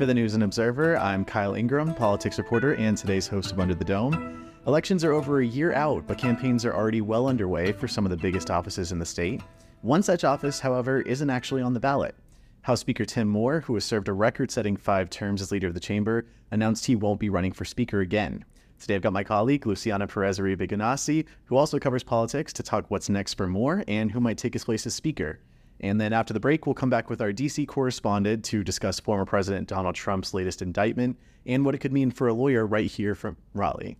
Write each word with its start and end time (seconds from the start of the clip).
For 0.00 0.06
the 0.06 0.14
News 0.14 0.32
and 0.32 0.42
Observer, 0.42 0.96
I'm 0.96 1.26
Kyle 1.26 1.54
Ingram, 1.54 1.94
politics 1.94 2.38
reporter 2.38 2.74
and 2.76 2.96
today's 2.96 3.28
host 3.28 3.52
of 3.52 3.60
Under 3.60 3.74
the 3.74 3.84
Dome. 3.84 4.50
Elections 4.66 5.04
are 5.04 5.12
over 5.12 5.40
a 5.40 5.46
year 5.46 5.74
out, 5.74 6.06
but 6.06 6.16
campaigns 6.16 6.64
are 6.64 6.72
already 6.72 7.02
well 7.02 7.28
underway 7.28 7.70
for 7.72 7.86
some 7.86 8.06
of 8.06 8.10
the 8.10 8.16
biggest 8.16 8.50
offices 8.50 8.92
in 8.92 8.98
the 8.98 9.04
state. 9.04 9.42
One 9.82 10.02
such 10.02 10.24
office, 10.24 10.58
however, 10.58 11.02
isn't 11.02 11.28
actually 11.28 11.60
on 11.60 11.74
the 11.74 11.80
ballot. 11.80 12.14
House 12.62 12.80
Speaker 12.80 13.04
Tim 13.04 13.28
Moore, 13.28 13.60
who 13.60 13.74
has 13.74 13.84
served 13.84 14.08
a 14.08 14.14
record 14.14 14.50
setting 14.50 14.74
five 14.74 15.10
terms 15.10 15.42
as 15.42 15.52
leader 15.52 15.66
of 15.68 15.74
the 15.74 15.80
chamber, 15.80 16.24
announced 16.50 16.86
he 16.86 16.96
won't 16.96 17.20
be 17.20 17.28
running 17.28 17.52
for 17.52 17.66
Speaker 17.66 18.00
again. 18.00 18.42
Today 18.78 18.94
I've 18.94 19.02
got 19.02 19.12
my 19.12 19.22
colleague, 19.22 19.66
Luciana 19.66 20.06
Perez 20.06 20.38
Guinassi, 20.38 21.26
who 21.44 21.58
also 21.58 21.78
covers 21.78 22.02
politics, 22.02 22.54
to 22.54 22.62
talk 22.62 22.86
what's 22.88 23.10
next 23.10 23.34
for 23.34 23.46
Moore 23.46 23.84
and 23.86 24.10
who 24.10 24.20
might 24.20 24.38
take 24.38 24.54
his 24.54 24.64
place 24.64 24.86
as 24.86 24.94
Speaker. 24.94 25.40
And 25.80 26.00
then 26.00 26.12
after 26.12 26.34
the 26.34 26.40
break, 26.40 26.66
we'll 26.66 26.74
come 26.74 26.90
back 26.90 27.08
with 27.08 27.20
our 27.22 27.32
DC 27.32 27.66
correspondent 27.66 28.44
to 28.46 28.62
discuss 28.62 29.00
former 29.00 29.24
President 29.24 29.68
Donald 29.68 29.94
Trump's 29.94 30.34
latest 30.34 30.60
indictment 30.60 31.18
and 31.46 31.64
what 31.64 31.74
it 31.74 31.78
could 31.78 31.92
mean 31.92 32.10
for 32.10 32.28
a 32.28 32.34
lawyer 32.34 32.66
right 32.66 32.90
here 32.90 33.14
from 33.14 33.36
Raleigh. 33.54 33.96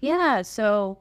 Yeah, 0.00 0.42
so 0.42 0.98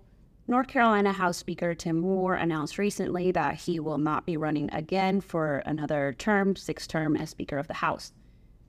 North 0.48 0.68
Carolina 0.68 1.12
House 1.12 1.38
Speaker 1.38 1.76
Tim 1.76 2.00
Moore 2.00 2.36
announced 2.36 2.78
recently 2.78 3.32
that 3.34 3.56
he 3.56 3.80
will 3.80 3.98
not 3.98 4.26
be 4.26 4.38
running 4.38 4.70
again 4.74 5.22
for 5.22 5.58
another 5.66 6.16
term, 6.18 6.56
sixth 6.56 6.88
term 6.88 7.16
as 7.16 7.30
Speaker 7.30 7.58
of 7.58 7.68
the 7.68 7.76
House. 7.76 8.14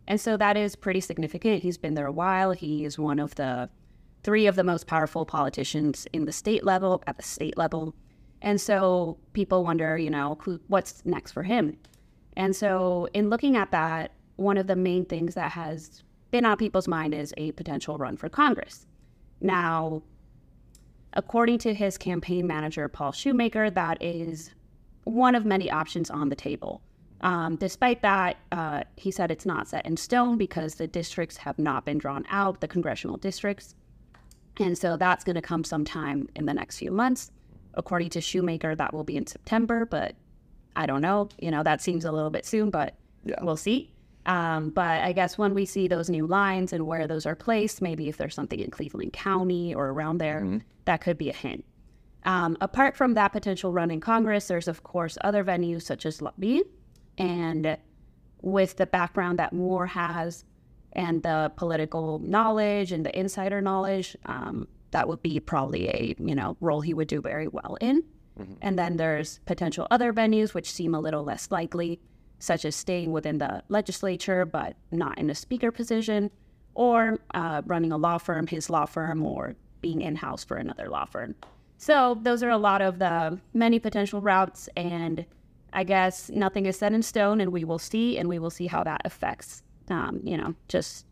And 0.09 0.21
so 0.21 0.37
that 0.37 0.57
is 0.57 0.75
pretty 0.75 1.01
significant. 1.01 1.63
He's 1.63 1.79
been 1.79 1.95
there 1.95 2.07
a 2.07 2.13
while. 2.13 2.51
He 2.51 2.85
is 2.85 2.99
one 2.99 3.21
of 3.21 3.35
the 3.37 3.71
three 4.23 4.47
of 4.47 4.57
the 4.57 4.65
most 4.65 4.87
powerful 4.87 5.25
politicians 5.25 6.07
in 6.13 6.25
the 6.25 6.33
state 6.33 6.65
level, 6.65 7.03
at 7.07 7.17
the 7.17 7.23
state 7.23 7.57
level. 7.57 7.95
And 8.43 8.61
so 8.61 9.19
people 9.33 9.65
wonder, 9.65 9.99
you 9.99 10.11
know, 10.11 10.39
who, 10.43 10.61
what's 10.69 11.05
next 11.05 11.33
for 11.33 11.43
him? 11.43 11.77
And 12.37 12.55
so 12.55 13.09
in 13.13 13.29
looking 13.29 13.57
at 13.57 13.71
that, 13.71 14.13
one 14.37 14.57
of 14.57 14.67
the 14.67 14.77
main 14.77 15.05
things 15.05 15.35
that 15.35 15.53
has 15.53 16.03
been 16.31 16.45
on 16.45 16.57
people's 16.57 16.89
mind 16.89 17.15
is 17.15 17.35
a 17.37 17.53
potential 17.53 17.99
run 17.99 18.17
for 18.17 18.29
Congress. 18.29 18.87
Now, 19.41 20.03
according 21.13 21.59
to 21.59 21.75
his 21.75 21.99
campaign 21.99 22.47
manager, 22.47 22.89
Paul 22.89 23.13
Shoemaker, 23.13 23.71
that 23.71 24.03
is 24.03 24.51
one 25.05 25.35
of 25.35 25.45
many 25.45 25.71
options 25.71 26.11
on 26.11 26.29
the 26.29 26.37
table. 26.37 26.83
Um, 27.23 27.57
despite 27.57 28.01
that, 28.03 28.37
uh, 28.53 28.85
he 28.97 29.11
said 29.11 29.31
it's 29.31 29.45
not 29.45 29.69
set 29.69 29.85
in 29.85 29.97
stone 29.97 30.39
because 30.39 30.77
the 30.77 30.87
districts 30.87 31.37
have 31.39 31.59
not 31.59 31.85
been 31.85 31.99
drawn 31.99 32.25
out, 32.31 32.61
the 32.61 32.69
congressional 32.69 33.19
districts. 33.19 33.75
And 34.59 34.77
so 34.79 34.97
that's 34.97 35.25
going 35.25 35.37
to 35.37 35.43
come 35.43 35.65
sometime 35.65 36.29
in 36.35 36.47
the 36.47 36.55
next 36.55 36.79
few 36.79 36.91
months. 36.91 37.31
According 37.75 38.11
to 38.11 38.21
Shoemaker, 38.21 38.75
that 38.75 38.93
will 38.93 39.05
be 39.05 39.17
in 39.17 39.27
September, 39.27 39.87
but 39.87 40.15
I 40.77 40.87
don't 40.87 41.01
know. 41.01 41.29
You 41.39 41.51
know, 41.51 41.63
that 41.63 41.81
seems 41.81 42.05
a 42.05 42.13
little 42.13 42.31
bit 42.31 42.45
soon, 42.47 42.71
but 42.71 42.95
yeah. 43.25 43.37
we'll 43.43 43.57
see. 43.57 43.93
Um, 44.27 44.71
but 44.71 45.01
I 45.03 45.13
guess 45.13 45.39
when 45.39 45.55
we 45.55 45.65
see 45.65 45.89
those 45.89 46.11
new 46.11 46.27
lines 46.27 46.73
and 46.73 46.87
where 46.87 47.07
those 47.07 47.27
are 47.27 47.35
placed, 47.35 47.81
maybe 47.81 48.09
if 48.09 48.17
there's 48.17 48.35
something 48.35 48.61
in 48.61 48.71
Cleveland 48.71 49.13
County 49.13 49.75
or 49.75 49.89
around 49.89 50.19
there, 50.19 50.41
mm-hmm. 50.41 50.59
that 50.85 51.01
could 51.01 51.17
be 51.17 51.31
a 51.31 51.35
hint. 51.35 51.65
Um, 52.25 52.57
apart 52.61 52.97
from 52.97 53.15
that 53.15 53.33
potential 53.33 53.73
run 53.73 53.91
in 53.91 54.01
Congress, 54.01 54.47
there's 54.47 54.69
of 54.69 54.83
course 54.83 55.17
other 55.23 55.43
venues 55.43 55.83
such 55.83 56.05
as 56.05 56.21
Lobby, 56.21 56.63
and 57.17 57.79
with 58.43 58.77
the 58.77 58.87
background 58.87 59.39
that 59.39 59.53
Moore 59.53 59.87
has 59.87 60.45
and 60.93 61.23
the 61.23 61.53
political 61.57 62.19
knowledge 62.19 62.93
and 62.93 63.07
the 63.07 63.19
insider 63.19 63.61
knowledge, 63.61 64.17
um, 64.27 64.69
that 64.91 65.09
would 65.09 65.23
be 65.23 65.41
probably 65.41 65.89
a 65.89 66.15
you 66.19 66.35
know 66.35 66.57
role 66.61 66.81
he 66.81 66.95
would 66.95 67.09
do 67.09 67.21
very 67.21 67.49
well 67.49 67.77
in. 67.81 68.03
Mm-hmm. 68.39 68.55
And 68.63 68.79
then 68.79 68.97
there's 68.97 69.41
potential 69.45 69.87
other 69.91 70.13
venues 70.13 70.55
which 70.55 70.71
seem 70.71 70.95
a 70.95 71.01
little 71.01 71.25
less 71.25 71.51
likely, 71.51 72.01
such 72.39 72.65
as 72.65 72.75
staying 72.77 73.13
within 73.13 73.39
the 73.39 73.63
legislature 73.69 74.45
but 74.45 74.77
not 74.91 75.19
in 75.19 75.31
a 75.31 75.35
speaker 75.35 75.71
position, 75.71 76.31
or 76.75 77.19
uh, 77.35 77.63
running 77.67 77.93
a 77.93 77.99
law 77.99 78.19
firm, 78.19 78.47
his 78.47 78.71
law 78.71 78.87
firm, 78.87 79.25
or 79.25 79.57
being 79.81 80.01
in 80.03 80.17
house 80.17 80.45
for 80.45 80.57
another 80.57 80.89
law 80.89 81.05
firm. 81.05 81.35
So 81.79 82.19
those 82.23 82.43
are 82.43 82.51
a 82.51 82.59
lot 82.59 82.83
of 82.83 82.99
the 82.99 83.39
many 83.55 83.79
potential 83.79 84.21
routes, 84.21 84.69
and 84.77 85.25
I 85.73 85.85
guess 85.85 86.29
nothing 86.29 86.67
is 86.67 86.77
set 86.77 86.93
in 86.93 87.03
stone, 87.03 87.41
and 87.41 87.53
we 87.53 87.65
will 87.65 87.79
see, 87.79 88.19
and 88.19 88.29
we 88.29 88.39
will 88.39 88.51
see 88.51 88.67
how 88.67 88.85
that 88.85 89.01
affects, 89.05 89.63
um, 89.89 90.21
you 90.23 90.37
know, 90.37 90.55
just 90.69 91.07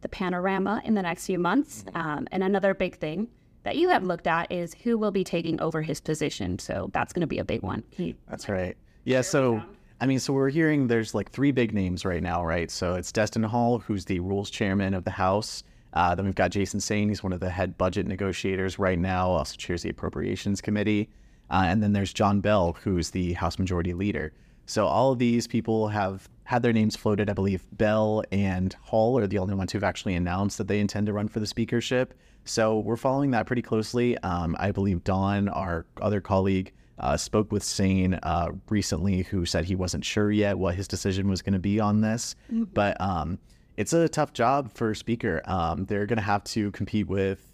the 0.00 0.08
panorama 0.08 0.82
in 0.84 0.94
the 0.94 1.02
next 1.02 1.26
few 1.26 1.38
months. 1.38 1.84
Mm-hmm. 1.84 1.96
Um, 1.96 2.28
and 2.32 2.42
another 2.42 2.74
big 2.74 2.96
thing 2.96 3.28
that 3.62 3.76
you 3.76 3.88
have 3.90 4.02
looked 4.04 4.26
at 4.26 4.50
is 4.50 4.74
who 4.82 4.96
will 4.96 5.10
be 5.10 5.24
taking 5.24 5.60
over 5.60 5.82
his 5.82 6.00
position. 6.00 6.58
So 6.58 6.90
that's 6.92 7.12
going 7.12 7.20
to 7.20 7.26
be 7.26 7.38
a 7.38 7.44
big 7.44 7.62
one. 7.62 7.82
That's 8.28 8.48
right. 8.48 8.76
Yeah. 9.04 9.20
So, 9.20 9.62
I 10.00 10.06
mean, 10.06 10.18
so 10.18 10.32
we're 10.32 10.48
hearing 10.48 10.86
there's 10.86 11.14
like 11.14 11.30
three 11.30 11.52
big 11.52 11.74
names 11.74 12.04
right 12.04 12.22
now, 12.22 12.44
right? 12.44 12.70
So 12.70 12.94
it's 12.94 13.12
Destin 13.12 13.42
Hall, 13.42 13.78
who's 13.78 14.06
the 14.06 14.20
rules 14.20 14.50
chairman 14.50 14.94
of 14.94 15.04
the 15.04 15.10
House. 15.10 15.62
Uh, 15.92 16.14
then 16.14 16.24
we've 16.24 16.34
got 16.34 16.52
Jason 16.52 16.78
Saine, 16.78 17.08
he's 17.08 17.22
one 17.22 17.32
of 17.32 17.40
the 17.40 17.50
head 17.50 17.76
budget 17.76 18.06
negotiators 18.06 18.78
right 18.78 18.98
now, 18.98 19.28
also 19.28 19.56
chairs 19.56 19.82
the 19.82 19.90
Appropriations 19.90 20.60
Committee. 20.60 21.10
Uh, 21.50 21.64
and 21.66 21.82
then 21.82 21.92
there's 21.92 22.12
John 22.12 22.40
Bell, 22.40 22.76
who's 22.80 23.10
the 23.10 23.32
House 23.32 23.58
Majority 23.58 23.92
Leader. 23.92 24.32
So 24.70 24.86
all 24.86 25.10
of 25.10 25.18
these 25.18 25.48
people 25.48 25.88
have 25.88 26.28
had 26.44 26.62
their 26.62 26.72
names 26.72 26.94
floated. 26.94 27.28
I 27.28 27.32
believe 27.32 27.66
Bell 27.72 28.22
and 28.30 28.72
Hall 28.82 29.18
are 29.18 29.26
the 29.26 29.38
only 29.38 29.54
ones 29.54 29.72
who've 29.72 29.82
actually 29.82 30.14
announced 30.14 30.58
that 30.58 30.68
they 30.68 30.78
intend 30.78 31.08
to 31.08 31.12
run 31.12 31.26
for 31.26 31.40
the 31.40 31.46
speakership. 31.46 32.14
So 32.44 32.78
we're 32.78 32.96
following 32.96 33.32
that 33.32 33.46
pretty 33.46 33.62
closely. 33.62 34.16
Um, 34.18 34.54
I 34.60 34.70
believe 34.70 35.02
Dawn, 35.02 35.48
our 35.48 35.86
other 36.00 36.20
colleague, 36.20 36.72
uh, 37.00 37.16
spoke 37.16 37.50
with 37.50 37.64
Saine 37.64 38.16
uh, 38.22 38.52
recently, 38.68 39.22
who 39.22 39.44
said 39.44 39.64
he 39.64 39.74
wasn't 39.74 40.04
sure 40.04 40.30
yet 40.30 40.56
what 40.56 40.76
his 40.76 40.86
decision 40.86 41.28
was 41.28 41.42
going 41.42 41.54
to 41.54 41.58
be 41.58 41.80
on 41.80 42.00
this. 42.00 42.36
Mm-hmm. 42.52 42.64
But 42.72 43.00
um, 43.00 43.40
it's 43.76 43.92
a 43.92 44.08
tough 44.08 44.32
job 44.32 44.72
for 44.72 44.94
Speaker. 44.94 45.42
Um, 45.46 45.86
they're 45.86 46.06
going 46.06 46.18
to 46.18 46.22
have 46.22 46.44
to 46.44 46.70
compete 46.70 47.08
with 47.08 47.44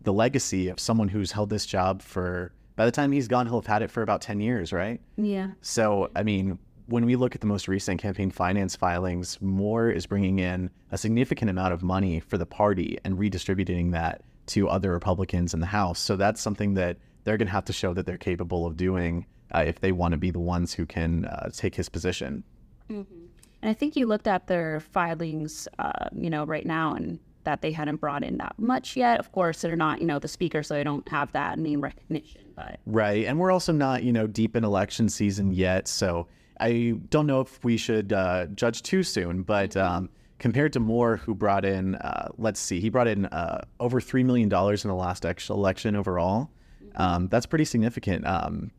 the 0.00 0.12
legacy 0.14 0.68
of 0.68 0.80
someone 0.80 1.08
who's 1.08 1.32
held 1.32 1.50
this 1.50 1.66
job 1.66 2.00
for 2.00 2.54
by 2.82 2.86
the 2.86 2.90
time 2.90 3.12
he's 3.12 3.28
gone, 3.28 3.46
he'll 3.46 3.60
have 3.60 3.66
had 3.68 3.82
it 3.82 3.92
for 3.92 4.02
about 4.02 4.20
10 4.20 4.40
years, 4.40 4.72
right? 4.72 5.00
Yeah. 5.16 5.52
So, 5.60 6.10
I 6.16 6.24
mean, 6.24 6.58
when 6.86 7.06
we 7.06 7.14
look 7.14 7.36
at 7.36 7.40
the 7.40 7.46
most 7.46 7.68
recent 7.68 8.02
campaign 8.02 8.32
finance 8.32 8.74
filings, 8.74 9.40
Moore 9.40 9.88
is 9.88 10.04
bringing 10.04 10.40
in 10.40 10.68
a 10.90 10.98
significant 10.98 11.48
amount 11.48 11.74
of 11.74 11.84
money 11.84 12.18
for 12.18 12.38
the 12.38 12.44
party 12.44 12.98
and 13.04 13.16
redistributing 13.16 13.92
that 13.92 14.22
to 14.46 14.68
other 14.68 14.90
Republicans 14.90 15.54
in 15.54 15.60
the 15.60 15.66
House. 15.66 16.00
So 16.00 16.16
that's 16.16 16.40
something 16.40 16.74
that 16.74 16.96
they're 17.22 17.36
going 17.36 17.46
to 17.46 17.52
have 17.52 17.66
to 17.66 17.72
show 17.72 17.94
that 17.94 18.04
they're 18.04 18.18
capable 18.18 18.66
of 18.66 18.76
doing 18.76 19.26
uh, 19.54 19.62
if 19.64 19.78
they 19.78 19.92
want 19.92 20.10
to 20.10 20.18
be 20.18 20.32
the 20.32 20.40
ones 20.40 20.74
who 20.74 20.84
can 20.84 21.26
uh, 21.26 21.50
take 21.52 21.76
his 21.76 21.88
position. 21.88 22.42
Mm-hmm. 22.90 23.26
And 23.62 23.70
I 23.70 23.74
think 23.74 23.94
you 23.94 24.06
looked 24.06 24.26
at 24.26 24.48
their 24.48 24.80
filings, 24.80 25.68
uh, 25.78 26.08
you 26.12 26.30
know, 26.30 26.44
right 26.44 26.66
now, 26.66 26.94
and 26.94 27.20
that 27.44 27.62
they 27.62 27.72
hadn't 27.72 27.96
brought 27.96 28.22
in 28.24 28.38
that 28.38 28.54
much 28.58 28.96
yet. 28.96 29.18
Of 29.20 29.32
course, 29.32 29.62
they're 29.62 29.76
not, 29.76 30.00
you 30.00 30.06
know, 30.06 30.18
the 30.18 30.28
speaker, 30.28 30.62
so 30.62 30.74
they 30.74 30.84
don't 30.84 31.08
have 31.08 31.32
that 31.32 31.58
name 31.58 31.80
recognition. 31.80 32.42
But 32.54 32.80
right, 32.86 33.24
and 33.26 33.38
we're 33.38 33.50
also 33.50 33.72
not, 33.72 34.02
you 34.02 34.12
know, 34.12 34.26
deep 34.26 34.56
in 34.56 34.64
election 34.64 35.08
season 35.08 35.52
yet, 35.52 35.88
so 35.88 36.26
I 36.60 36.94
don't 37.08 37.26
know 37.26 37.40
if 37.40 37.64
we 37.64 37.76
should 37.76 38.12
uh, 38.12 38.46
judge 38.46 38.82
too 38.82 39.02
soon. 39.02 39.42
But 39.42 39.70
mm-hmm. 39.70 39.96
um, 39.96 40.10
compared 40.38 40.72
to 40.74 40.80
Moore, 40.80 41.16
who 41.16 41.34
brought 41.34 41.64
in, 41.64 41.94
uh, 41.96 42.28
let's 42.38 42.60
see, 42.60 42.80
he 42.80 42.90
brought 42.90 43.08
in 43.08 43.26
uh, 43.26 43.62
over 43.80 44.00
three 44.00 44.22
million 44.22 44.48
dollars 44.48 44.84
in 44.84 44.88
the 44.88 44.94
last 44.94 45.24
election 45.50 45.96
overall. 45.96 46.50
Mm-hmm. 46.84 47.02
Um, 47.02 47.28
that's 47.28 47.46
pretty 47.46 47.64
significant. 47.64 48.26
Um, 48.26 48.70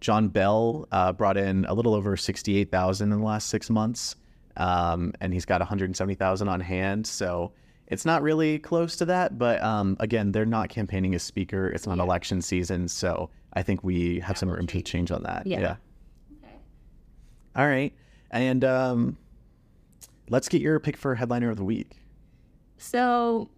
John 0.00 0.28
Bell 0.28 0.86
uh, 0.92 1.12
brought 1.12 1.38
in 1.38 1.64
a 1.64 1.72
little 1.72 1.94
over 1.94 2.18
sixty-eight 2.18 2.70
thousand 2.70 3.12
in 3.12 3.18
the 3.18 3.24
last 3.24 3.48
six 3.48 3.70
months, 3.70 4.14
um, 4.58 5.14
and 5.22 5.32
he's 5.32 5.46
got 5.46 5.60
one 5.60 5.68
hundred 5.68 5.96
seventy 5.96 6.16
thousand 6.16 6.48
on 6.48 6.60
hand. 6.60 7.06
So 7.06 7.52
it's 7.88 8.04
not 8.04 8.22
really 8.22 8.58
close 8.58 8.96
to 8.96 9.04
that, 9.06 9.38
but 9.38 9.62
um, 9.62 9.96
again, 10.00 10.32
they're 10.32 10.44
not 10.44 10.68
campaigning 10.68 11.14
as 11.14 11.22
speaker. 11.22 11.68
It's 11.68 11.86
not 11.86 11.98
yeah. 11.98 12.02
election 12.02 12.42
season, 12.42 12.88
so 12.88 13.30
I 13.52 13.62
think 13.62 13.84
we 13.84 14.20
have 14.20 14.34
that 14.34 14.38
some 14.38 14.48
room 14.48 14.66
change. 14.66 14.84
to 14.84 14.90
change 14.90 15.10
on 15.10 15.22
that. 15.22 15.46
Yeah. 15.46 15.60
yeah. 15.60 15.76
Okay. 16.42 16.54
All 17.54 17.66
right, 17.66 17.94
and 18.30 18.64
um, 18.64 19.16
let's 20.28 20.48
get 20.48 20.60
your 20.60 20.80
pick 20.80 20.96
for 20.96 21.14
headliner 21.14 21.50
of 21.50 21.56
the 21.56 21.64
week. 21.64 21.92
So, 22.78 23.48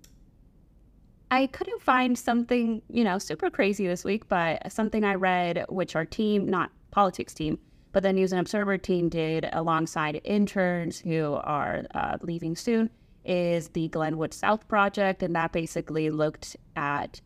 I 1.30 1.46
couldn't 1.46 1.80
find 1.80 2.18
something 2.18 2.82
you 2.90 3.04
know 3.04 3.18
super 3.18 3.48
crazy 3.48 3.86
this 3.86 4.04
week, 4.04 4.28
but 4.28 4.70
something 4.70 5.04
I 5.04 5.14
read, 5.14 5.64
which 5.70 5.96
our 5.96 6.04
team, 6.04 6.46
not 6.46 6.70
politics 6.90 7.32
team, 7.32 7.58
but 7.92 8.02
the 8.02 8.12
News 8.12 8.32
and 8.32 8.40
Observer 8.40 8.76
team 8.76 9.08
did 9.08 9.48
alongside 9.54 10.20
interns 10.24 10.98
who 10.98 11.38
are 11.42 11.84
uh, 11.94 12.18
leaving 12.20 12.56
soon 12.56 12.90
is 13.24 13.68
the 13.68 13.88
Glenwood 13.88 14.32
South 14.32 14.66
Project, 14.68 15.22
and 15.22 15.34
that 15.36 15.52
basically 15.52 16.10
looked 16.10 16.56
at 16.76 17.20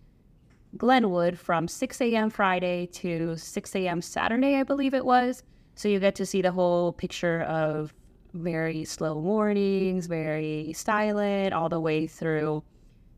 Glenwood 0.76 1.38
from 1.38 1.68
6 1.68 2.00
a.m. 2.00 2.30
Friday 2.30 2.86
to 2.86 3.36
6 3.36 3.76
a.m. 3.76 4.00
Saturday, 4.00 4.56
I 4.56 4.62
believe 4.62 4.94
it 4.94 5.04
was. 5.04 5.42
So 5.74 5.88
you 5.88 6.00
get 6.00 6.14
to 6.16 6.26
see 6.26 6.42
the 6.42 6.52
whole 6.52 6.92
picture 6.92 7.42
of 7.42 7.94
very 8.34 8.84
slow 8.84 9.20
mornings, 9.20 10.06
very 10.06 10.72
silent, 10.72 11.52
all 11.52 11.68
the 11.68 11.80
way 11.80 12.06
through 12.06 12.62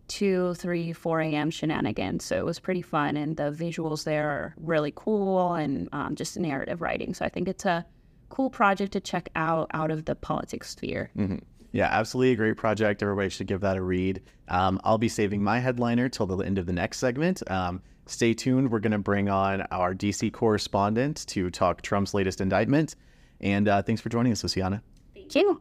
2, 0.09 0.55
3, 0.55 0.93
4 0.93 1.21
a.m. 1.21 1.51
shenanigans. 1.51 2.25
So 2.25 2.37
it 2.37 2.45
was 2.45 2.59
pretty 2.59 2.83
fun, 2.83 3.17
and 3.17 3.37
the 3.37 3.51
visuals 3.51 4.05
there 4.05 4.29
are 4.29 4.55
really 4.59 4.93
cool 4.95 5.55
and 5.55 5.89
um, 5.93 6.15
just 6.15 6.39
narrative 6.39 6.83
writing. 6.83 7.15
So 7.15 7.25
I 7.25 7.29
think 7.29 7.49
it's 7.49 7.65
a 7.65 7.87
cool 8.29 8.51
project 8.51 8.93
to 8.93 9.01
check 9.01 9.29
out 9.37 9.71
out 9.73 9.91
of 9.91 10.05
the 10.05 10.15
politics 10.15 10.71
sphere. 10.71 11.11
Mm-hmm. 11.17 11.39
Yeah, 11.75 11.89
absolutely 11.91 12.35
a 12.35 12.37
great 12.37 12.57
project. 12.57 13.03
Everybody 13.03 13.31
should 13.31 13.49
give 13.49 13.63
that 13.63 13.77
a 13.77 13.83
read. 13.83 14.23
Um, 14.47 14.81
I'll 14.85 14.97
be 14.97 15.09
saving 15.09 15.43
my 15.43 15.59
headliner 15.59 16.09
till 16.09 16.25
the 16.25 16.39
end 16.39 16.57
of 16.57 16.67
the 16.67 16.73
next 16.73 16.99
segment. 16.99 17.43
Um, 17.51 17.83
stay 18.07 18.33
tuned. 18.33 18.71
We're 18.71 18.79
going 18.79 18.93
to 18.93 18.99
bring 18.99 19.29
on 19.29 19.63
our 19.73 19.93
DC 19.93 20.33
correspondent 20.33 21.27
to 21.27 21.51
talk 21.51 21.83
Trump's 21.83 22.15
latest 22.15 22.41
indictment. 22.41 22.95
And 23.41 23.67
uh, 23.67 23.83
thanks 23.83 24.01
for 24.01 24.09
joining 24.09 24.31
us, 24.31 24.45
Luciana. 24.45 24.85
Thank 25.15 25.35
you. 25.35 25.61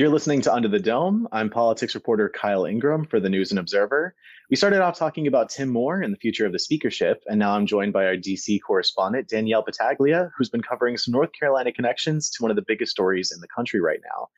You're 0.00 0.08
listening 0.08 0.40
to 0.40 0.54
Under 0.54 0.66
the 0.66 0.78
Dome. 0.78 1.28
I'm 1.30 1.50
politics 1.50 1.94
reporter 1.94 2.30
Kyle 2.30 2.64
Ingram 2.64 3.04
for 3.04 3.20
the 3.20 3.28
News 3.28 3.50
and 3.50 3.60
Observer. 3.60 4.14
We 4.48 4.56
started 4.56 4.80
off 4.80 4.98
talking 4.98 5.26
about 5.26 5.50
Tim 5.50 5.68
Moore 5.68 6.00
and 6.00 6.10
the 6.10 6.16
future 6.16 6.46
of 6.46 6.52
the 6.52 6.58
speakership, 6.58 7.22
and 7.26 7.38
now 7.38 7.54
I'm 7.54 7.66
joined 7.66 7.92
by 7.92 8.06
our 8.06 8.16
DC 8.16 8.60
correspondent, 8.66 9.28
Danielle 9.28 9.62
Battaglia, 9.62 10.30
who's 10.34 10.48
been 10.48 10.62
covering 10.62 10.96
some 10.96 11.12
North 11.12 11.28
Carolina 11.38 11.70
connections 11.70 12.30
to 12.30 12.42
one 12.42 12.50
of 12.50 12.56
the 12.56 12.64
biggest 12.66 12.92
stories 12.92 13.30
in 13.30 13.42
the 13.42 13.48
country 13.54 13.78
right 13.78 14.00
now. 14.02 14.28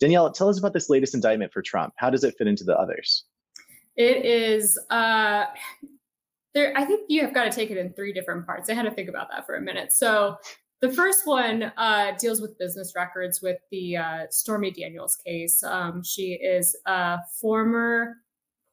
Danielle, 0.00 0.30
tell 0.30 0.50
us 0.50 0.58
about 0.58 0.74
this 0.74 0.90
latest 0.90 1.14
indictment 1.14 1.50
for 1.50 1.62
Trump. 1.62 1.94
How 1.96 2.10
does 2.10 2.22
it 2.22 2.34
fit 2.36 2.46
into 2.46 2.64
the 2.64 2.78
others? 2.78 3.24
It 3.96 4.22
is 4.22 4.78
uh 4.90 5.46
there 6.52 6.76
I 6.76 6.84
think 6.84 7.06
you 7.08 7.22
have 7.22 7.32
got 7.32 7.44
to 7.44 7.50
take 7.50 7.70
it 7.70 7.78
in 7.78 7.94
three 7.94 8.12
different 8.12 8.44
parts. 8.44 8.68
I 8.68 8.74
had 8.74 8.82
to 8.82 8.90
think 8.90 9.08
about 9.08 9.30
that 9.30 9.46
for 9.46 9.54
a 9.54 9.62
minute. 9.62 9.94
So 9.94 10.36
the 10.80 10.92
first 10.92 11.26
one 11.26 11.72
uh, 11.76 12.12
deals 12.18 12.40
with 12.40 12.58
business 12.58 12.92
records 12.94 13.40
with 13.40 13.58
the 13.70 13.96
uh, 13.96 14.26
Stormy 14.30 14.70
Daniels 14.70 15.16
case. 15.16 15.62
Um, 15.62 16.02
she 16.02 16.32
is 16.34 16.76
a 16.86 17.18
former 17.40 18.16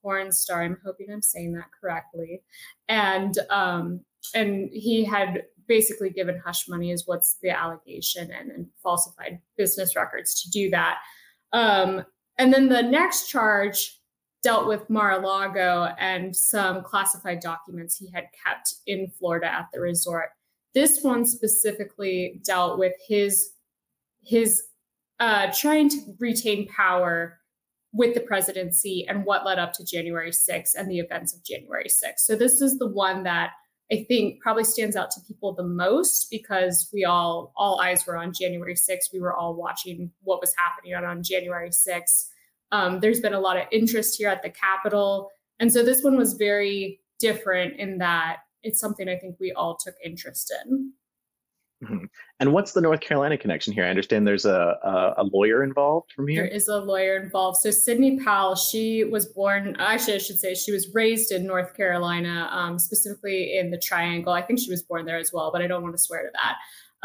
porn 0.01 0.31
star. 0.31 0.63
I'm 0.63 0.77
hoping 0.85 1.07
I'm 1.11 1.21
saying 1.21 1.53
that 1.53 1.69
correctly, 1.79 2.43
and 2.89 3.37
um, 3.49 4.01
and 4.35 4.69
he 4.71 5.03
had 5.03 5.43
basically 5.67 6.09
given 6.09 6.41
hush 6.43 6.67
money 6.67 6.91
is 6.91 7.07
what's 7.07 7.37
the 7.41 7.49
allegation 7.49 8.31
and, 8.31 8.51
and 8.51 8.67
falsified 8.81 9.39
business 9.57 9.95
records 9.95 10.41
to 10.43 10.49
do 10.49 10.69
that. 10.69 10.99
Um, 11.53 12.03
and 12.37 12.53
then 12.53 12.67
the 12.67 12.81
next 12.81 13.29
charge 13.29 14.01
dealt 14.41 14.67
with 14.67 14.89
Mar-a-Lago 14.89 15.95
and 15.97 16.35
some 16.35 16.83
classified 16.83 17.39
documents 17.39 17.95
he 17.95 18.11
had 18.11 18.25
kept 18.45 18.75
in 18.85 19.07
Florida 19.07 19.47
at 19.47 19.69
the 19.73 19.79
resort. 19.79 20.29
This 20.73 21.01
one 21.01 21.25
specifically 21.25 22.41
dealt 22.43 22.79
with 22.79 22.93
his 23.07 23.51
his 24.23 24.63
uh, 25.19 25.51
trying 25.53 25.89
to 25.89 25.97
retain 26.19 26.67
power 26.67 27.39
with 27.93 28.15
the 28.15 28.21
presidency 28.21 29.05
and 29.07 29.23
what 29.23 29.45
led 29.45 29.59
up 29.59 29.71
to 29.71 29.85
January 29.85 30.31
6th 30.31 30.71
and 30.75 30.89
the 30.89 30.99
events 30.99 31.35
of 31.35 31.43
January 31.43 31.87
6th. 31.87 32.19
So 32.19 32.35
this 32.35 32.59
is 32.59 32.79
the 32.79 32.87
one 32.87 33.23
that 33.23 33.51
I 33.91 34.03
think 34.07 34.41
probably 34.41 34.63
stands 34.63 34.95
out 34.95 35.11
to 35.11 35.21
people 35.27 35.53
the 35.53 35.63
most 35.63 36.31
because 36.31 36.89
we 36.91 37.05
all 37.05 37.53
all 37.55 37.79
eyes 37.79 38.05
were 38.07 38.17
on 38.17 38.33
January 38.33 38.75
6th. 38.75 39.13
We 39.13 39.19
were 39.19 39.35
all 39.35 39.55
watching 39.55 40.11
what 40.23 40.41
was 40.41 40.53
happening 40.57 40.95
on, 40.95 41.05
on 41.05 41.21
January 41.21 41.69
6th. 41.69 42.29
Um, 42.71 42.99
there's 42.99 43.19
been 43.19 43.33
a 43.33 43.39
lot 43.39 43.57
of 43.57 43.63
interest 43.71 44.17
here 44.17 44.29
at 44.29 44.41
the 44.41 44.49
Capitol. 44.49 45.29
And 45.59 45.71
so 45.71 45.83
this 45.83 46.01
one 46.01 46.17
was 46.17 46.33
very 46.33 46.99
different 47.19 47.79
in 47.79 47.99
that 47.99 48.37
it's 48.63 48.79
something 48.79 49.09
I 49.09 49.17
think 49.17 49.35
we 49.39 49.51
all 49.51 49.77
took 49.77 49.95
interest 50.03 50.53
in. 50.65 50.93
Mm-hmm. 51.83 52.05
And 52.39 52.53
what's 52.53 52.73
the 52.73 52.81
North 52.81 53.01
Carolina 53.01 53.37
connection 53.37 53.73
here? 53.73 53.85
I 53.85 53.89
understand 53.89 54.25
there's 54.25 54.45
a, 54.45 54.77
a, 54.83 55.13
a 55.17 55.23
lawyer 55.23 55.63
involved 55.63 56.11
from 56.15 56.27
here. 56.27 56.43
There 56.43 56.51
is 56.51 56.67
a 56.67 56.77
lawyer 56.77 57.17
involved. 57.17 57.57
So 57.57 57.71
Sidney 57.71 58.19
Powell, 58.19 58.55
she 58.55 59.03
was 59.03 59.27
born. 59.27 59.75
Actually, 59.79 60.15
I 60.15 60.19
should 60.19 60.39
say 60.39 60.53
she 60.53 60.71
was 60.71 60.93
raised 60.93 61.31
in 61.31 61.45
North 61.45 61.75
Carolina, 61.75 62.49
um, 62.51 62.79
specifically 62.79 63.57
in 63.57 63.71
the 63.71 63.77
Triangle. 63.77 64.33
I 64.33 64.41
think 64.41 64.59
she 64.59 64.71
was 64.71 64.83
born 64.83 65.05
there 65.05 65.17
as 65.17 65.31
well, 65.33 65.51
but 65.51 65.61
I 65.61 65.67
don't 65.67 65.83
want 65.83 65.95
to 65.95 66.01
swear 66.01 66.23
to 66.23 66.29
that. 66.33 66.55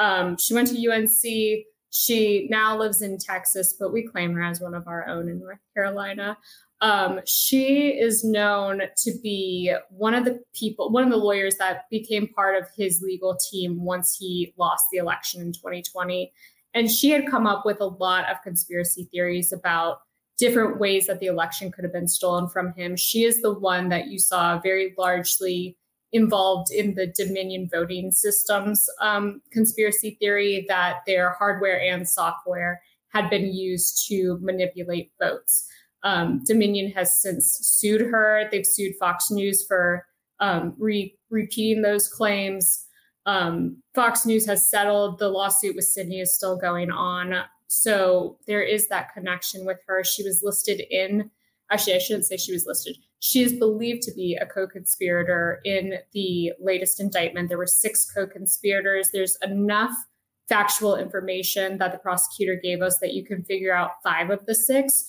Um, 0.02 0.36
she 0.38 0.54
went 0.54 0.68
to 0.68 0.90
UNC. 0.90 1.64
She 1.90 2.46
now 2.50 2.76
lives 2.76 3.02
in 3.02 3.18
Texas, 3.18 3.74
but 3.78 3.92
we 3.92 4.06
claim 4.06 4.34
her 4.34 4.42
as 4.42 4.60
one 4.60 4.74
of 4.74 4.86
our 4.86 5.08
own 5.08 5.28
in 5.28 5.40
North 5.40 5.58
Carolina. 5.74 6.36
Um, 6.80 7.20
she 7.26 7.88
is 7.88 8.22
known 8.22 8.82
to 8.98 9.12
be 9.22 9.74
one 9.90 10.14
of 10.14 10.24
the 10.24 10.40
people, 10.54 10.90
one 10.90 11.02
of 11.02 11.10
the 11.10 11.16
lawyers 11.16 11.56
that 11.56 11.84
became 11.90 12.28
part 12.28 12.56
of 12.56 12.68
his 12.76 13.02
legal 13.02 13.36
team 13.50 13.82
once 13.82 14.16
he 14.16 14.54
lost 14.56 14.84
the 14.92 14.98
election 14.98 15.40
in 15.40 15.52
2020. 15.52 16.32
And 16.74 16.90
she 16.90 17.10
had 17.10 17.28
come 17.28 17.46
up 17.46 17.64
with 17.64 17.80
a 17.80 17.86
lot 17.86 18.30
of 18.30 18.42
conspiracy 18.42 19.08
theories 19.10 19.52
about 19.52 19.98
different 20.38 20.78
ways 20.78 21.08
that 21.08 21.18
the 21.18 21.26
election 21.26 21.72
could 21.72 21.82
have 21.82 21.92
been 21.92 22.06
stolen 22.06 22.48
from 22.48 22.72
him. 22.74 22.96
She 22.96 23.24
is 23.24 23.42
the 23.42 23.52
one 23.52 23.88
that 23.88 24.06
you 24.06 24.20
saw 24.20 24.60
very 24.60 24.94
largely 24.96 25.76
involved 26.12 26.70
in 26.70 26.94
the 26.94 27.12
Dominion 27.16 27.68
voting 27.70 28.12
systems 28.12 28.88
um, 29.00 29.42
conspiracy 29.52 30.16
theory 30.20 30.64
that 30.68 30.98
their 31.06 31.32
hardware 31.32 31.80
and 31.80 32.08
software 32.08 32.80
had 33.08 33.28
been 33.28 33.52
used 33.52 34.06
to 34.08 34.38
manipulate 34.40 35.10
votes. 35.20 35.66
Um, 36.02 36.42
Dominion 36.44 36.92
has 36.92 37.20
since 37.20 37.58
sued 37.62 38.00
her. 38.00 38.48
They've 38.50 38.66
sued 38.66 38.94
Fox 38.98 39.30
News 39.30 39.64
for 39.66 40.06
um, 40.40 40.74
re- 40.78 41.16
repeating 41.30 41.82
those 41.82 42.08
claims. 42.08 42.86
Um, 43.26 43.82
Fox 43.94 44.24
News 44.24 44.46
has 44.46 44.70
settled. 44.70 45.18
The 45.18 45.28
lawsuit 45.28 45.76
with 45.76 45.84
Sidney 45.84 46.20
is 46.20 46.34
still 46.34 46.56
going 46.56 46.90
on. 46.90 47.34
So 47.66 48.38
there 48.46 48.62
is 48.62 48.88
that 48.88 49.12
connection 49.12 49.66
with 49.66 49.78
her. 49.86 50.02
She 50.02 50.22
was 50.22 50.42
listed 50.42 50.82
in, 50.90 51.30
actually, 51.70 51.94
I 51.94 51.98
shouldn't 51.98 52.24
say 52.24 52.36
she 52.36 52.52
was 52.52 52.64
listed. 52.66 52.96
She 53.20 53.42
is 53.42 53.52
believed 53.52 54.02
to 54.02 54.14
be 54.14 54.38
a 54.40 54.46
co 54.46 54.66
conspirator 54.66 55.60
in 55.64 55.94
the 56.12 56.52
latest 56.60 57.00
indictment. 57.00 57.48
There 57.48 57.58
were 57.58 57.66
six 57.66 58.10
co 58.10 58.26
conspirators. 58.26 59.10
There's 59.12 59.36
enough 59.42 59.92
factual 60.48 60.96
information 60.96 61.76
that 61.78 61.92
the 61.92 61.98
prosecutor 61.98 62.58
gave 62.62 62.80
us 62.80 62.98
that 63.00 63.12
you 63.12 63.24
can 63.24 63.44
figure 63.44 63.74
out 63.74 64.02
five 64.02 64.30
of 64.30 64.46
the 64.46 64.54
six 64.54 65.04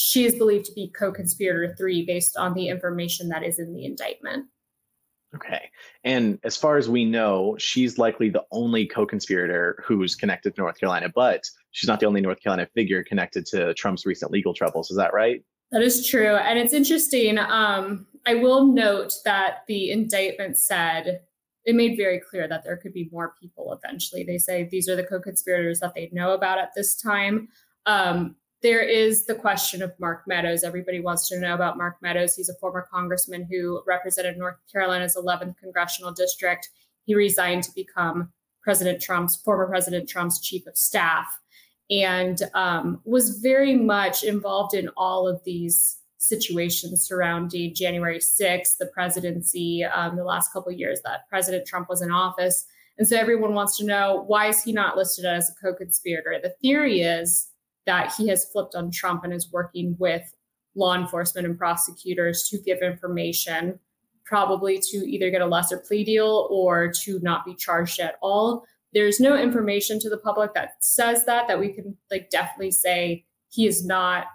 she 0.00 0.24
is 0.24 0.34
believed 0.34 0.64
to 0.66 0.72
be 0.72 0.92
co-conspirator 0.96 1.74
three 1.76 2.04
based 2.04 2.36
on 2.36 2.54
the 2.54 2.68
information 2.68 3.28
that 3.28 3.42
is 3.42 3.58
in 3.58 3.74
the 3.74 3.84
indictment. 3.84 4.46
Okay. 5.34 5.70
And 6.02 6.40
as 6.42 6.56
far 6.56 6.76
as 6.76 6.88
we 6.88 7.04
know, 7.04 7.54
she's 7.58 7.98
likely 7.98 8.30
the 8.30 8.44
only 8.50 8.86
co 8.86 9.06
conspirator 9.06 9.82
who's 9.86 10.16
connected 10.16 10.54
to 10.54 10.60
North 10.60 10.80
Carolina, 10.80 11.08
but 11.14 11.44
she's 11.70 11.86
not 11.86 12.00
the 12.00 12.06
only 12.06 12.20
North 12.20 12.42
Carolina 12.42 12.68
figure 12.74 13.04
connected 13.04 13.46
to 13.46 13.72
Trump's 13.74 14.04
recent 14.04 14.32
legal 14.32 14.54
troubles. 14.54 14.90
Is 14.90 14.96
that 14.96 15.12
right? 15.12 15.44
That 15.70 15.82
is 15.82 16.08
true. 16.08 16.34
And 16.34 16.58
it's 16.58 16.72
interesting. 16.72 17.38
Um, 17.38 18.06
I 18.26 18.34
will 18.34 18.66
note 18.66 19.12
that 19.24 19.58
the 19.68 19.92
indictment 19.92 20.58
said 20.58 21.20
it 21.64 21.76
made 21.76 21.96
very 21.96 22.18
clear 22.18 22.48
that 22.48 22.64
there 22.64 22.76
could 22.76 22.92
be 22.92 23.08
more 23.12 23.34
people 23.40 23.72
eventually. 23.72 24.24
They 24.24 24.38
say 24.38 24.64
these 24.64 24.88
are 24.88 24.96
the 24.96 25.04
co 25.04 25.20
conspirators 25.20 25.78
that 25.80 25.94
they 25.94 26.10
know 26.12 26.32
about 26.32 26.58
at 26.58 26.70
this 26.74 26.96
time. 26.96 27.48
Um, 27.86 28.36
there 28.62 28.82
is 28.82 29.26
the 29.26 29.34
question 29.34 29.82
of 29.82 29.98
Mark 29.98 30.24
Meadows. 30.26 30.64
Everybody 30.64 31.00
wants 31.00 31.28
to 31.28 31.40
know 31.40 31.54
about 31.54 31.78
Mark 31.78 31.96
Meadows. 32.02 32.34
He's 32.34 32.50
a 32.50 32.54
former 32.54 32.86
congressman 32.92 33.46
who 33.50 33.82
represented 33.86 34.36
North 34.36 34.56
Carolina's 34.70 35.16
11th 35.16 35.56
congressional 35.58 36.12
district. 36.12 36.68
He 37.06 37.14
resigned 37.14 37.64
to 37.64 37.74
become 37.74 38.32
President 38.62 39.00
Trump's 39.00 39.36
former 39.36 39.66
President 39.66 40.08
Trump's 40.08 40.40
chief 40.40 40.66
of 40.66 40.76
staff, 40.76 41.26
and 41.90 42.42
um, 42.54 43.00
was 43.04 43.38
very 43.38 43.74
much 43.74 44.22
involved 44.22 44.74
in 44.74 44.90
all 44.96 45.26
of 45.26 45.42
these 45.44 45.96
situations 46.18 47.02
surrounding 47.02 47.74
January 47.74 48.18
6th, 48.18 48.76
the 48.78 48.90
presidency, 48.92 49.82
um, 49.84 50.16
the 50.16 50.24
last 50.24 50.52
couple 50.52 50.70
years 50.70 51.00
that 51.04 51.26
President 51.30 51.66
Trump 51.66 51.88
was 51.88 52.02
in 52.02 52.10
office. 52.10 52.66
And 52.98 53.08
so 53.08 53.16
everyone 53.16 53.54
wants 53.54 53.78
to 53.78 53.86
know 53.86 54.24
why 54.26 54.48
is 54.48 54.62
he 54.62 54.72
not 54.72 54.98
listed 54.98 55.24
as 55.24 55.48
a 55.48 55.54
co-conspirator? 55.54 56.38
The 56.42 56.54
theory 56.60 57.00
is 57.00 57.49
that 57.90 58.14
he 58.16 58.28
has 58.28 58.44
flipped 58.44 58.76
on 58.76 58.88
Trump 58.88 59.24
and 59.24 59.32
is 59.32 59.50
working 59.50 59.96
with 59.98 60.32
law 60.76 60.94
enforcement 60.94 61.44
and 61.44 61.58
prosecutors 61.58 62.48
to 62.48 62.56
give 62.58 62.78
information, 62.82 63.80
probably 64.24 64.78
to 64.78 64.98
either 64.98 65.28
get 65.28 65.42
a 65.42 65.46
lesser 65.46 65.78
plea 65.78 66.04
deal 66.04 66.46
or 66.52 66.92
to 67.02 67.18
not 67.20 67.44
be 67.44 67.52
charged 67.52 67.98
at 67.98 68.14
all. 68.22 68.64
There's 68.94 69.18
no 69.18 69.36
information 69.36 69.98
to 69.98 70.08
the 70.08 70.18
public 70.18 70.54
that 70.54 70.74
says 70.78 71.24
that, 71.24 71.48
that 71.48 71.58
we 71.58 71.72
can 71.72 71.96
like 72.12 72.30
definitely 72.30 72.70
say 72.70 73.24
he 73.48 73.66
is 73.66 73.84
not 73.84 74.26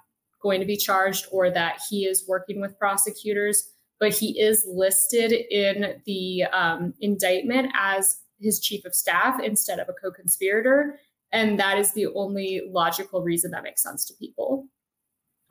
going 0.41 0.59
to 0.59 0.67
be 0.67 0.75
charged 0.75 1.25
or 1.31 1.49
that 1.49 1.79
he 1.89 2.03
is 2.03 2.27
working 2.27 2.59
with 2.59 2.77
prosecutors, 2.77 3.71
but 4.01 4.13
he 4.13 4.37
is 4.37 4.65
listed 4.67 5.31
in 5.31 6.01
the 6.05 6.43
um, 6.51 6.93
indictment 6.99 7.71
as 7.73 8.17
his 8.37 8.59
chief 8.59 8.83
of 8.83 8.93
staff 8.93 9.39
instead 9.41 9.79
of 9.79 9.87
a 9.87 9.93
co 9.93 10.11
conspirator. 10.11 10.99
And 11.35 11.59
that 11.59 11.77
is 11.77 11.91
the 11.91 12.07
only 12.15 12.61
logical 12.71 13.21
reason 13.21 13.51
that 13.51 13.63
makes 13.63 13.83
sense 13.83 14.05
to 14.05 14.13
people. 14.15 14.67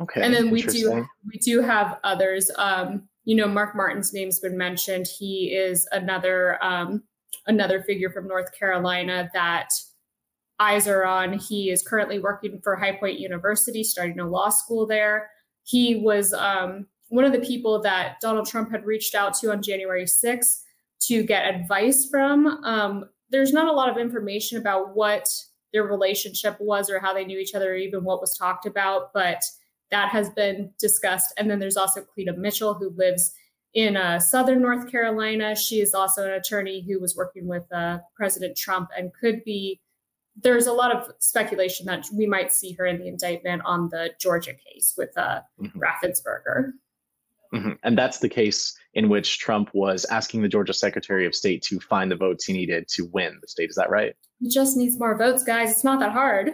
Okay. 0.00 0.22
And 0.22 0.34
then 0.34 0.50
we 0.50 0.62
do 0.62 1.06
we 1.26 1.38
do 1.38 1.60
have 1.60 1.98
others. 2.02 2.50
Um, 2.56 3.06
you 3.24 3.36
know, 3.36 3.46
Mark 3.46 3.76
Martin's 3.76 4.12
name's 4.12 4.40
been 4.40 4.56
mentioned. 4.56 5.06
He 5.06 5.54
is 5.54 5.86
another 5.92 6.62
um, 6.64 7.04
another 7.46 7.82
figure 7.82 8.10
from 8.10 8.26
North 8.26 8.50
Carolina 8.58 9.28
that 9.34 9.68
eyes 10.58 10.88
are 10.88 11.04
on. 11.04 11.34
He 11.34 11.70
is 11.70 11.82
currently 11.82 12.18
working 12.18 12.60
for 12.64 12.76
High 12.76 12.96
Point 12.96 13.20
University, 13.20 13.84
starting 13.84 14.20
a 14.20 14.26
law 14.26 14.48
school 14.48 14.86
there. 14.86 15.30
He 15.64 15.96
was 15.96 16.32
um, 16.32 16.86
one 17.08 17.24
of 17.24 17.32
the 17.32 17.40
people 17.40 17.80
that 17.82 18.20
Donald 18.20 18.48
Trump 18.48 18.70
had 18.70 18.86
reached 18.86 19.14
out 19.14 19.34
to 19.34 19.52
on 19.52 19.62
January 19.62 20.04
6th 20.04 20.62
to 21.02 21.22
get 21.22 21.54
advice 21.54 22.08
from. 22.10 22.46
Um, 22.64 23.04
there's 23.30 23.52
not 23.52 23.68
a 23.68 23.72
lot 23.72 23.90
of 23.90 23.98
information 23.98 24.58
about 24.58 24.94
what 24.96 25.28
their 25.74 25.84
relationship 25.84 26.56
was 26.60 26.88
or 26.88 27.00
how 27.00 27.12
they 27.12 27.24
knew 27.24 27.38
each 27.38 27.54
other 27.54 27.72
or 27.72 27.76
even 27.76 28.04
what 28.04 28.20
was 28.20 28.38
talked 28.38 28.64
about. 28.64 29.12
But 29.12 29.42
that 29.90 30.08
has 30.08 30.30
been 30.30 30.70
discussed. 30.78 31.34
And 31.36 31.50
then 31.50 31.58
there's 31.58 31.76
also 31.76 32.00
Cleta 32.00 32.32
Mitchell, 32.32 32.74
who 32.74 32.90
lives 32.96 33.34
in 33.74 33.96
uh, 33.96 34.20
southern 34.20 34.62
North 34.62 34.90
Carolina. 34.90 35.54
She 35.56 35.80
is 35.80 35.92
also 35.92 36.24
an 36.24 36.30
attorney 36.30 36.84
who 36.88 37.00
was 37.00 37.16
working 37.16 37.46
with 37.46 37.70
uh, 37.72 37.98
President 38.16 38.56
Trump 38.56 38.88
and 38.96 39.12
could 39.12 39.44
be. 39.44 39.80
There's 40.36 40.66
a 40.66 40.72
lot 40.72 40.94
of 40.94 41.12
speculation 41.20 41.86
that 41.86 42.06
we 42.12 42.26
might 42.26 42.52
see 42.52 42.72
her 42.72 42.86
in 42.86 42.98
the 42.98 43.06
indictment 43.06 43.62
on 43.64 43.88
the 43.90 44.10
Georgia 44.20 44.52
case 44.52 44.94
with 44.96 45.16
uh, 45.16 45.40
mm-hmm. 45.60 45.78
Raffensperger. 45.78 46.72
Mm-hmm. 47.54 47.72
And 47.82 47.96
that's 47.96 48.18
the 48.18 48.28
case 48.28 48.76
in 48.94 49.08
which 49.08 49.38
Trump 49.38 49.70
was 49.74 50.04
asking 50.06 50.42
the 50.42 50.48
Georgia 50.48 50.74
Secretary 50.74 51.26
of 51.26 51.34
State 51.34 51.62
to 51.62 51.78
find 51.80 52.10
the 52.10 52.16
votes 52.16 52.44
he 52.44 52.52
needed 52.52 52.88
to 52.88 53.08
win 53.12 53.38
the 53.40 53.48
state. 53.48 53.70
Is 53.70 53.76
that 53.76 53.90
right? 53.90 54.14
He 54.40 54.48
just 54.48 54.76
needs 54.76 54.98
more 54.98 55.16
votes, 55.16 55.44
guys. 55.44 55.70
It's 55.70 55.84
not 55.84 56.00
that 56.00 56.12
hard. 56.12 56.50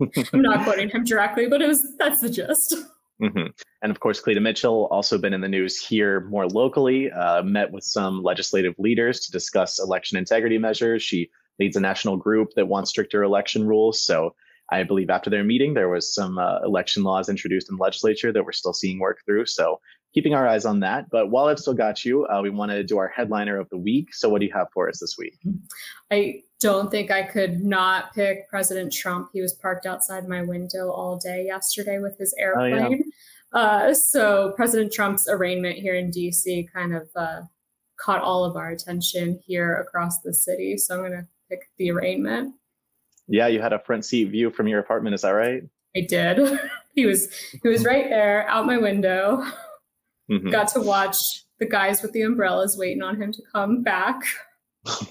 I'm 0.00 0.42
not 0.42 0.64
quoting 0.64 0.88
him 0.88 1.04
directly, 1.04 1.48
but 1.48 1.60
it 1.60 1.68
was 1.68 1.84
that's 1.98 2.20
the 2.20 2.30
gist. 2.30 2.74
Mm-hmm. 3.22 3.46
And 3.82 3.90
of 3.90 4.00
course, 4.00 4.20
Cleta 4.20 4.40
Mitchell 4.40 4.88
also 4.90 5.18
been 5.18 5.34
in 5.34 5.40
the 5.40 5.48
news 5.48 5.84
here 5.84 6.20
more 6.22 6.46
locally. 6.46 7.12
Uh, 7.12 7.42
met 7.42 7.70
with 7.70 7.84
some 7.84 8.22
legislative 8.22 8.74
leaders 8.78 9.20
to 9.20 9.32
discuss 9.32 9.78
election 9.78 10.18
integrity 10.18 10.58
measures. 10.58 11.02
She 11.02 11.30
leads 11.58 11.76
a 11.76 11.80
national 11.80 12.16
group 12.16 12.50
that 12.56 12.66
wants 12.66 12.90
stricter 12.90 13.22
election 13.22 13.66
rules. 13.66 14.02
So 14.02 14.34
I 14.70 14.82
believe 14.82 15.10
after 15.10 15.30
their 15.30 15.44
meeting, 15.44 15.74
there 15.74 15.88
was 15.88 16.14
some 16.14 16.38
uh, 16.38 16.60
election 16.60 17.02
laws 17.02 17.28
introduced 17.28 17.68
in 17.70 17.76
the 17.76 17.82
legislature 17.82 18.32
that 18.32 18.44
we're 18.44 18.52
still 18.52 18.72
seeing 18.72 18.98
work 18.98 19.18
through. 19.26 19.46
So 19.46 19.78
keeping 20.14 20.34
our 20.34 20.46
eyes 20.46 20.64
on 20.64 20.80
that. 20.80 21.10
But 21.10 21.30
while 21.30 21.46
I've 21.46 21.58
still 21.58 21.74
got 21.74 22.04
you, 22.04 22.24
uh, 22.26 22.40
we 22.40 22.48
want 22.48 22.70
to 22.70 22.84
do 22.84 22.98
our 22.98 23.08
headliner 23.08 23.58
of 23.58 23.68
the 23.70 23.76
week. 23.76 24.14
So 24.14 24.28
what 24.28 24.40
do 24.40 24.46
you 24.46 24.52
have 24.54 24.68
for 24.72 24.88
us 24.88 25.00
this 25.00 25.16
week? 25.18 25.38
I 26.10 26.42
don't 26.60 26.90
think 26.90 27.10
I 27.10 27.24
could 27.24 27.62
not 27.62 28.14
pick 28.14 28.48
President 28.48 28.92
Trump. 28.92 29.30
He 29.32 29.42
was 29.42 29.52
parked 29.54 29.86
outside 29.86 30.28
my 30.28 30.42
window 30.42 30.90
all 30.90 31.18
day 31.18 31.44
yesterday 31.44 31.98
with 31.98 32.16
his 32.16 32.34
airplane. 32.38 33.02
Oh, 33.52 33.58
yeah. 33.58 33.60
uh, 33.60 33.94
so 33.94 34.52
President 34.56 34.92
Trump's 34.92 35.28
arraignment 35.28 35.78
here 35.78 35.96
in 35.96 36.10
DC 36.10 36.70
kind 36.72 36.94
of 36.94 37.08
uh, 37.16 37.42
caught 37.98 38.22
all 38.22 38.44
of 38.44 38.56
our 38.56 38.70
attention 38.70 39.40
here 39.44 39.74
across 39.74 40.20
the 40.20 40.32
city. 40.32 40.78
So 40.78 40.94
I'm 40.94 41.00
going 41.00 41.12
to 41.12 41.28
pick 41.50 41.68
the 41.76 41.90
arraignment. 41.90 42.54
Yeah, 43.28 43.46
you 43.46 43.60
had 43.60 43.72
a 43.72 43.78
front 43.78 44.04
seat 44.04 44.30
view 44.30 44.50
from 44.50 44.68
your 44.68 44.80
apartment. 44.80 45.14
Is 45.14 45.22
that 45.22 45.30
right? 45.30 45.62
I 45.96 46.00
did. 46.00 46.58
he 46.94 47.06
was 47.06 47.28
he 47.62 47.68
was 47.68 47.84
right 47.84 48.08
there 48.08 48.48
out 48.48 48.66
my 48.66 48.78
window. 48.78 49.44
Mm-hmm. 50.30 50.50
Got 50.50 50.68
to 50.68 50.80
watch 50.80 51.44
the 51.58 51.66
guys 51.66 52.02
with 52.02 52.12
the 52.12 52.22
umbrellas 52.22 52.76
waiting 52.78 53.02
on 53.02 53.20
him 53.20 53.32
to 53.32 53.42
come 53.52 53.82
back. 53.82 54.22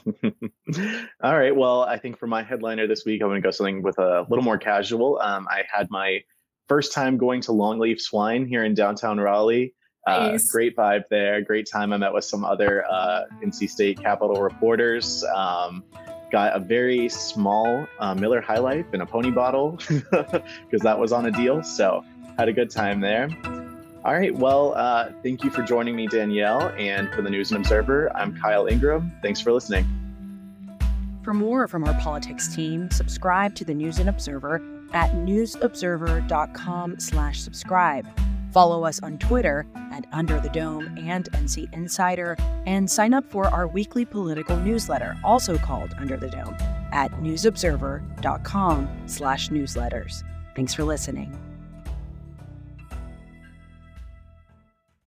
All 1.24 1.38
right. 1.38 1.56
Well, 1.56 1.82
I 1.82 1.98
think 1.98 2.18
for 2.18 2.28
my 2.28 2.44
headliner 2.44 2.88
this 2.88 3.06
week, 3.06 3.22
I'm 3.22 3.30
going 3.30 3.42
to 3.42 3.46
go 3.46 3.52
something 3.52 3.82
with 3.82 3.98
a 3.98 4.26
little 4.30 4.44
more 4.44 4.58
casual. 4.58 5.20
Um, 5.20 5.48
I 5.50 5.64
had 5.72 5.88
my 5.90 6.20
first 6.68 6.94
time 6.94 7.18
going 7.18 7.42
to 7.42 7.52
Longleaf 7.52 8.00
Swine 8.00 8.46
here 8.46 8.64
in 8.64 8.74
downtown 8.74 9.20
Raleigh. 9.20 9.74
Uh, 10.06 10.32
nice. 10.32 10.52
Great 10.52 10.76
vibe 10.76 11.04
there. 11.10 11.42
Great 11.42 11.68
time. 11.72 11.94
I 11.94 11.98
met 11.98 12.14
with 12.14 12.26
some 12.26 12.44
other 12.44 12.84
uh, 12.90 13.24
NC 13.44 13.70
State 13.70 14.02
Capitol 14.02 14.42
reporters. 14.42 15.24
Um, 15.36 15.84
got 16.34 16.56
a 16.56 16.60
very 16.60 17.08
small 17.08 17.88
uh, 18.00 18.16
Miller 18.16 18.42
High 18.42 18.58
Life 18.58 18.88
in 18.92 19.02
a 19.02 19.06
pony 19.06 19.30
bottle 19.30 19.78
because 19.88 20.82
that 20.82 20.98
was 20.98 21.14
on 21.14 21.28
a 21.28 21.32
deal. 21.32 21.62
So 21.64 22.04
had 22.40 22.50
a 22.50 22.54
good 22.54 22.72
time 22.72 23.00
there. 23.00 23.30
All 24.04 24.16
right. 24.16 24.36
Well, 24.36 24.74
uh, 24.74 25.12
thank 25.22 25.44
you 25.44 25.52
for 25.52 25.62
joining 25.62 25.96
me, 25.96 26.08
Danielle. 26.08 26.74
And 26.76 27.14
for 27.14 27.22
the 27.22 27.30
News 27.30 27.52
and 27.52 27.64
Observer, 27.64 28.12
I'm 28.18 28.36
Kyle 28.42 28.66
Ingram. 28.66 29.14
Thanks 29.22 29.40
for 29.40 29.54
listening. 29.54 29.86
For 31.24 31.36
more 31.36 31.68
from 31.68 31.84
our 31.86 31.94
politics 32.02 32.54
team, 32.54 32.90
subscribe 32.90 33.54
to 33.56 33.64
the 33.64 33.74
News 33.76 34.00
and 34.00 34.10
Observer 34.10 34.56
at 34.92 35.12
newsobserver.com 35.12 37.00
slash 37.00 37.42
subscribe. 37.42 38.08
Follow 38.54 38.86
us 38.86 39.02
on 39.02 39.18
Twitter 39.18 39.66
at 39.92 40.06
Under 40.14 40.40
the 40.40 40.50
Dome 40.50 40.96
and 40.98 41.30
NC 41.32 41.74
Insider, 41.74 42.38
and 42.68 42.90
sign 42.90 43.14
up 43.14 43.26
for 43.30 43.48
our 43.48 43.68
weekly 43.68 44.06
political 44.06 44.56
newsletter, 44.58 45.18
also 45.24 45.58
called 45.58 45.96
Under 45.98 46.18
the 46.18 46.30
Dome, 46.30 46.56
at 46.92 47.12
newsobserver.com 47.14 49.04
slash 49.08 49.50
newsletters. 49.50 50.24
Thanks 50.56 50.76
for 50.76 50.84
listening. 50.84 51.36